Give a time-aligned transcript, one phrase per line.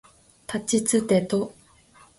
[0.47, 1.53] たちつてと